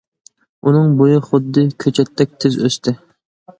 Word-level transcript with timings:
ئۇنىڭ 0.71 0.95
بويى 1.01 1.19
خۇددى 1.27 1.67
كۆچەتتەك 1.85 2.35
تېز 2.41 2.61
ئۆستى. 2.65 2.99